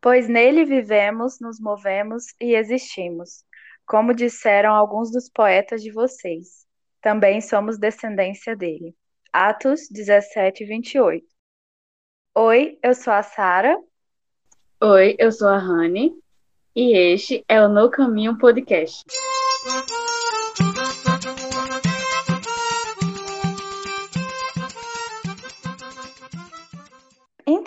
[0.00, 3.44] pois nele vivemos, nos movemos e existimos,
[3.86, 6.66] como disseram alguns dos poetas de vocês.
[7.00, 8.94] Também somos descendência dele.
[9.32, 11.26] Atos 17, 28.
[12.34, 13.76] Oi, eu sou a Sara.
[14.80, 16.12] Oi, eu sou a Rani.
[16.74, 19.04] E este é o No Caminho Podcast.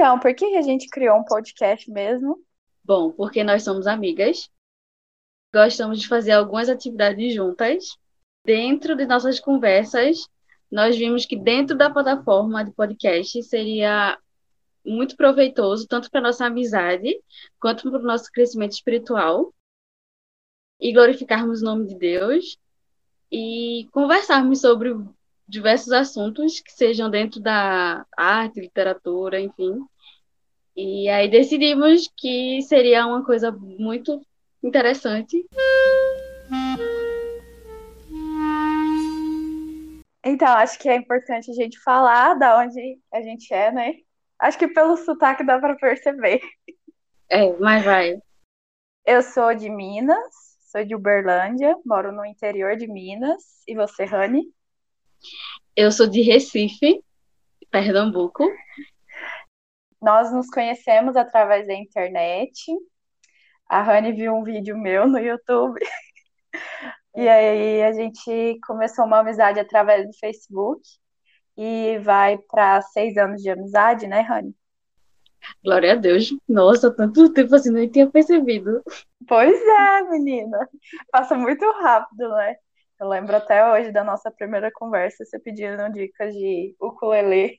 [0.00, 2.42] Então, por que a gente criou um podcast mesmo?
[2.82, 4.48] Bom, porque nós somos amigas,
[5.52, 7.98] gostamos de fazer algumas atividades juntas.
[8.42, 10.26] Dentro de nossas conversas,
[10.72, 14.18] nós vimos que dentro da plataforma de podcast seria
[14.82, 17.20] muito proveitoso, tanto para nossa amizade,
[17.60, 19.52] quanto para o nosso crescimento espiritual,
[20.80, 22.56] e glorificarmos o nome de Deus,
[23.30, 24.94] e conversarmos sobre
[25.50, 29.84] diversos assuntos que sejam dentro da arte, literatura, enfim.
[30.82, 34.18] E aí decidimos que seria uma coisa muito
[34.62, 35.46] interessante.
[40.24, 43.92] Então, acho que é importante a gente falar da onde a gente é, né?
[44.38, 46.40] Acho que pelo sotaque dá para perceber.
[47.28, 48.18] É, mas vai.
[49.04, 50.34] Eu sou de Minas,
[50.72, 53.62] sou de Uberlândia, moro no interior de Minas.
[53.68, 54.50] E você, Rani?
[55.76, 57.04] Eu sou de Recife,
[57.70, 58.50] Pernambuco.
[60.00, 62.72] Nós nos conhecemos através da internet.
[63.68, 65.78] A Rani viu um vídeo meu no YouTube.
[67.12, 70.80] E aí a gente começou uma amizade através do Facebook.
[71.56, 74.54] E vai para seis anos de amizade, né, Rani?
[75.62, 76.30] Glória a Deus.
[76.48, 78.82] Nossa, tanto tempo assim, nem tinha percebido.
[79.26, 80.68] Pois é, menina.
[81.10, 82.56] Passa muito rápido, né?
[83.00, 87.58] Eu lembro até hoje da nossa primeira conversa, você pedindo dicas de ukulele.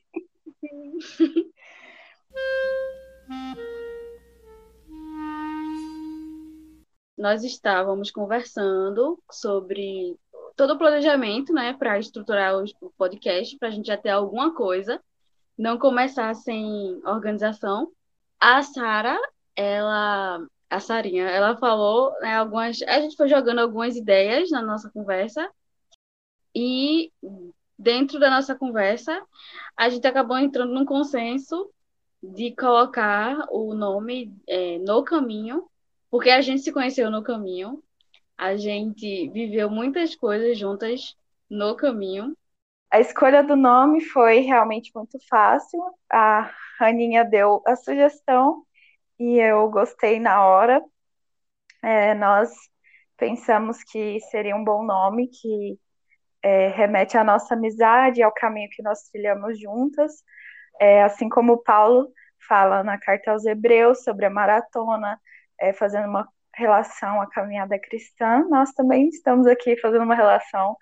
[7.22, 10.18] Nós estávamos conversando sobre
[10.56, 15.00] todo o planejamento, né, para estruturar o podcast, para a gente já ter alguma coisa,
[15.56, 17.92] não começar sem organização.
[18.40, 19.16] A Sara,
[19.54, 22.82] ela a Sarinha, ela falou né, algumas.
[22.82, 25.48] A gente foi jogando algumas ideias na nossa conversa
[26.52, 27.12] e
[27.78, 29.22] dentro da nossa conversa
[29.76, 31.70] a gente acabou entrando num consenso
[32.20, 35.68] de colocar o nome é, no caminho,
[36.12, 37.82] porque a gente se conheceu no caminho,
[38.36, 41.16] a gente viveu muitas coisas juntas
[41.48, 42.36] no caminho.
[42.90, 45.80] A escolha do nome foi realmente muito fácil.
[46.12, 48.62] A Aninha deu a sugestão
[49.18, 50.84] e eu gostei na hora.
[51.82, 52.50] É, nós
[53.16, 55.78] pensamos que seria um bom nome, que
[56.42, 60.22] é, remete à nossa amizade, ao caminho que nós trilhamos juntas,
[60.78, 62.12] é, assim como o Paulo
[62.46, 65.18] fala na carta aos Hebreus sobre a maratona,
[65.62, 70.76] é, fazendo uma relação à caminhada cristã, nós também estamos aqui fazendo uma relação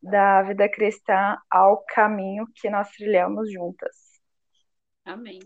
[0.00, 3.94] da vida cristã ao caminho que nós trilhamos juntas.
[5.04, 5.40] Amém.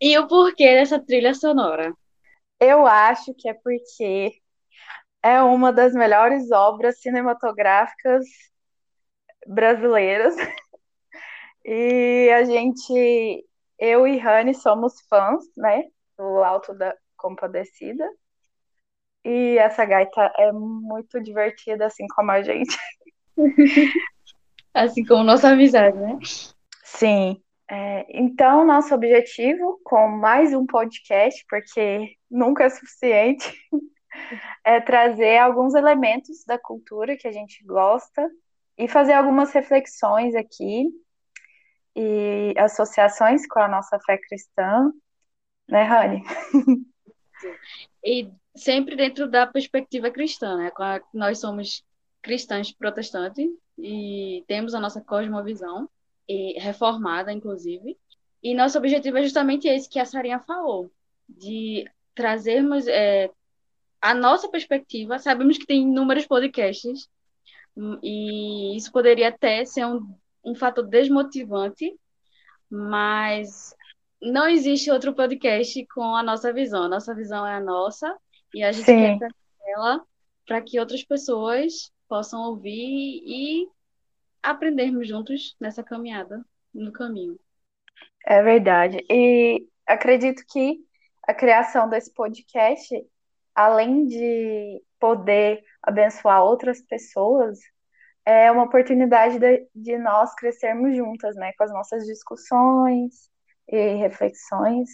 [0.00, 1.94] E o porquê dessa trilha sonora?
[2.58, 4.32] Eu acho que é porque
[5.22, 8.24] é uma das melhores obras cinematográficas
[9.46, 10.34] brasileiras.
[11.64, 13.46] E a gente,
[13.78, 15.84] eu e Rani somos fãs, né,
[16.18, 18.08] do Alto da Compadecida.
[19.24, 22.76] E essa gaita é muito divertida, assim como a gente.
[24.74, 26.18] assim como nossa amizade, né?
[26.82, 27.40] Sim.
[27.70, 33.50] É, então, nosso objetivo com mais um podcast, porque nunca é suficiente,
[34.64, 38.28] é trazer alguns elementos da cultura que a gente gosta
[38.76, 40.88] e fazer algumas reflexões aqui
[41.94, 44.92] e associações com a nossa fé cristã,
[45.68, 46.22] né, Rani?
[48.04, 50.70] E sempre dentro da perspectiva cristã, né?
[51.14, 51.84] Nós somos
[52.20, 53.48] cristãos protestantes
[53.78, 55.88] e temos a nossa cosmovisão
[56.58, 57.98] reformada, inclusive.
[58.42, 60.90] E nosso objetivo é justamente esse que a Sarinha falou,
[61.28, 63.30] de trazermos é,
[64.00, 65.18] a nossa perspectiva.
[65.18, 67.08] Sabemos que tem inúmeros podcasts
[67.76, 71.98] hum, e isso poderia até ser um, um fator desmotivante,
[72.70, 73.74] mas
[74.20, 76.84] não existe outro podcast com a nossa visão.
[76.84, 78.16] A nossa visão é a nossa
[78.54, 79.18] e a gente Sim.
[79.18, 79.30] quer
[79.66, 80.04] ela
[80.46, 83.68] para que outras pessoas possam ouvir e
[84.42, 86.44] aprendermos juntos nessa caminhada,
[86.74, 87.38] no caminho.
[88.26, 88.98] É verdade.
[89.08, 90.78] E acredito que
[91.26, 92.88] a criação desse podcast,
[93.54, 97.58] além de poder abençoar outras pessoas,
[98.24, 101.52] é uma oportunidade de, de nós crescermos juntas, né?
[101.54, 103.30] Com as nossas discussões
[103.68, 104.88] e reflexões.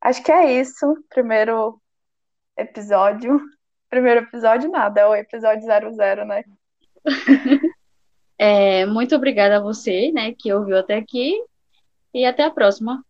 [0.00, 0.96] Acho que é isso.
[1.08, 1.80] Primeiro
[2.56, 3.40] episódio.
[3.88, 6.44] Primeiro episódio, nada, é o episódio 00, né?
[8.42, 11.44] É, muito obrigada a você, né, que ouviu até aqui.
[12.14, 13.04] E até a próxima.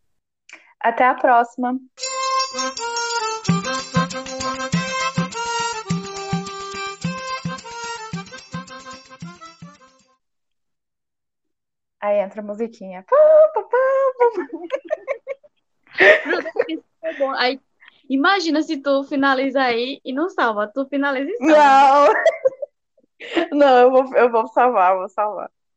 [0.80, 1.78] Até a próxima.
[12.10, 13.04] Aí entra a musiquinha.
[17.38, 17.60] Aí,
[18.08, 20.66] imagina se tu finaliza aí e não salva.
[20.66, 21.56] Tu finaliza e salva.
[21.56, 22.14] Não!
[23.52, 25.50] Não, eu vou, eu vou salvar, vou salvar.